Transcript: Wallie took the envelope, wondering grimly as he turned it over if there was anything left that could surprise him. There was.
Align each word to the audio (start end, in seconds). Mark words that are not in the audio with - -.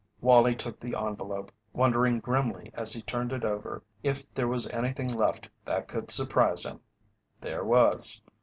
Wallie 0.19 0.55
took 0.55 0.79
the 0.79 0.95
envelope, 0.99 1.51
wondering 1.73 2.21
grimly 2.21 2.71
as 2.73 2.91
he 2.91 3.03
turned 3.03 3.31
it 3.31 3.45
over 3.45 3.83
if 4.01 4.25
there 4.33 4.47
was 4.47 4.67
anything 4.71 5.07
left 5.13 5.47
that 5.65 5.87
could 5.87 6.09
surprise 6.09 6.65
him. 6.65 6.79
There 7.41 7.63
was. 7.63 8.19